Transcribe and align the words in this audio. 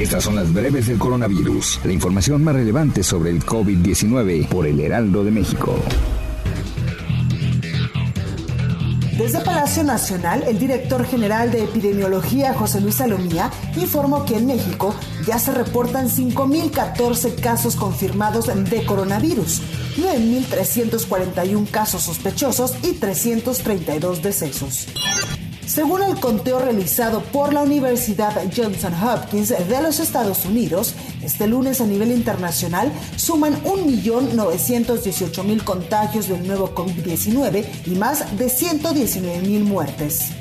Estas 0.00 0.24
son 0.24 0.34
las 0.34 0.50
breves 0.50 0.86
del 0.86 0.98
coronavirus, 0.98 1.80
la 1.84 1.92
información 1.92 2.42
más 2.42 2.54
relevante 2.54 3.02
sobre 3.02 3.28
el 3.28 3.44
COVID-19 3.44 4.48
por 4.48 4.66
el 4.66 4.80
Heraldo 4.80 5.22
de 5.22 5.30
México. 5.30 5.78
Desde 9.18 9.40
Palacio 9.40 9.84
Nacional, 9.84 10.42
el 10.48 10.58
director 10.58 11.04
general 11.04 11.52
de 11.52 11.64
epidemiología, 11.64 12.54
José 12.54 12.80
Luis 12.80 12.94
Salomía, 12.94 13.50
informó 13.76 14.24
que 14.24 14.38
en 14.38 14.46
México 14.46 14.94
ya 15.26 15.38
se 15.38 15.52
reportan 15.52 16.08
5.014 16.08 17.38
casos 17.38 17.76
confirmados 17.76 18.46
de 18.46 18.84
coronavirus, 18.86 19.60
9.341 19.98 21.70
casos 21.70 22.04
sospechosos 22.04 22.74
y 22.82 22.94
332 22.94 24.22
decesos. 24.22 24.86
Según 25.70 26.02
el 26.02 26.18
conteo 26.18 26.58
realizado 26.58 27.22
por 27.22 27.52
la 27.52 27.62
Universidad 27.62 28.34
Johnson 28.56 28.92
Hopkins 28.92 29.50
de 29.50 29.80
los 29.80 30.00
Estados 30.00 30.44
Unidos, 30.44 30.96
este 31.22 31.46
lunes 31.46 31.80
a 31.80 31.86
nivel 31.86 32.10
internacional 32.10 32.90
suman 33.14 33.54
1.918.000 33.62 35.62
contagios 35.62 36.26
del 36.26 36.44
nuevo 36.44 36.74
COVID-19 36.74 37.64
y 37.86 37.90
más 37.90 38.36
de 38.36 38.46
119.000 38.46 39.62
muertes. 39.62 40.39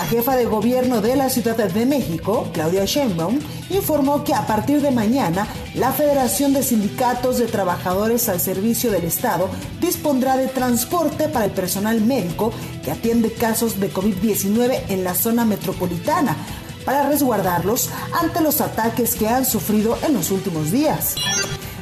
La 0.00 0.06
jefa 0.06 0.34
de 0.34 0.46
gobierno 0.46 1.02
de 1.02 1.14
la 1.14 1.28
Ciudad 1.28 1.58
de 1.58 1.84
México, 1.84 2.48
Claudia 2.54 2.86
Sheinbaum, 2.86 3.38
informó 3.68 4.24
que 4.24 4.32
a 4.32 4.46
partir 4.46 4.80
de 4.80 4.90
mañana 4.90 5.46
la 5.74 5.92
Federación 5.92 6.54
de 6.54 6.62
Sindicatos 6.62 7.36
de 7.36 7.44
Trabajadores 7.44 8.30
al 8.30 8.40
Servicio 8.40 8.90
del 8.90 9.04
Estado 9.04 9.50
dispondrá 9.78 10.38
de 10.38 10.48
transporte 10.48 11.28
para 11.28 11.44
el 11.44 11.50
personal 11.50 12.00
médico 12.00 12.50
que 12.82 12.92
atiende 12.92 13.30
casos 13.30 13.78
de 13.78 13.92
COVID-19 13.92 14.84
en 14.88 15.04
la 15.04 15.14
zona 15.14 15.44
metropolitana 15.44 16.34
para 16.86 17.06
resguardarlos 17.06 17.90
ante 18.22 18.40
los 18.40 18.62
ataques 18.62 19.14
que 19.14 19.28
han 19.28 19.44
sufrido 19.44 19.98
en 20.02 20.14
los 20.14 20.30
últimos 20.30 20.70
días. 20.70 21.14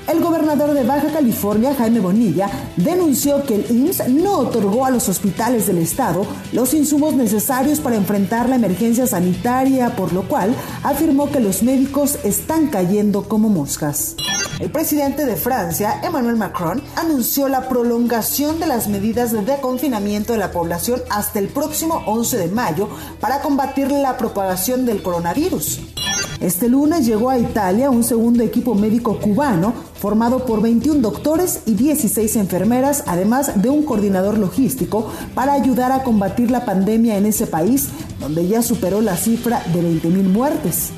El 0.08 0.22
gobernador 0.22 0.72
de 0.72 0.84
Baja 0.84 1.12
California, 1.12 1.74
Jaime 1.74 2.00
Bonilla, 2.00 2.48
denunció 2.76 3.42
que 3.42 3.56
el 3.56 3.70
IMSS 3.70 4.08
no 4.08 4.38
otorgó 4.38 4.86
a 4.86 4.90
los 4.90 5.06
hospitales 5.10 5.66
del 5.66 5.76
estado 5.76 6.26
los 6.52 6.72
insumos 6.72 7.12
necesarios 7.12 7.80
para 7.80 7.96
enfrentar 7.96 8.48
la 8.48 8.56
emergencia 8.56 9.06
sanitaria, 9.06 9.94
por 9.96 10.14
lo 10.14 10.22
cual 10.26 10.56
afirmó 10.82 11.30
que 11.30 11.40
los 11.40 11.62
médicos 11.62 12.18
están 12.24 12.68
cayendo 12.68 13.28
como 13.28 13.50
moscas. 13.50 14.16
El 14.60 14.70
presidente 14.70 15.26
de 15.26 15.36
Francia, 15.36 16.00
Emmanuel 16.02 16.36
Macron, 16.36 16.82
anunció 16.96 17.46
la 17.48 17.68
prolongación 17.68 18.58
de 18.58 18.66
las 18.66 18.88
medidas 18.88 19.32
de 19.32 19.60
confinamiento 19.60 20.32
de 20.32 20.38
la 20.38 20.52
población 20.52 21.02
hasta 21.10 21.38
el 21.38 21.48
próximo 21.48 22.02
11 22.06 22.38
de 22.38 22.48
mayo 22.48 22.88
para 23.20 23.42
combatir 23.42 23.92
la 23.92 24.16
propagación 24.16 24.86
del 24.86 25.02
coronavirus. 25.02 25.80
Este 26.40 26.68
lunes 26.68 27.04
llegó 27.04 27.30
a 27.30 27.38
Italia 27.38 27.90
un 27.90 28.04
segundo 28.04 28.44
equipo 28.44 28.76
médico 28.76 29.18
cubano 29.18 29.74
formado 29.94 30.46
por 30.46 30.62
21 30.62 31.00
doctores 31.00 31.62
y 31.66 31.74
16 31.74 32.36
enfermeras, 32.36 33.02
además 33.06 33.60
de 33.60 33.70
un 33.70 33.84
coordinador 33.84 34.38
logístico 34.38 35.10
para 35.34 35.54
ayudar 35.54 35.90
a 35.90 36.04
combatir 36.04 36.52
la 36.52 36.64
pandemia 36.64 37.18
en 37.18 37.26
ese 37.26 37.48
país, 37.48 37.88
donde 38.20 38.46
ya 38.46 38.62
superó 38.62 39.00
la 39.00 39.16
cifra 39.16 39.64
de 39.74 39.82
20.000 39.82 40.28
muertes. 40.28 40.92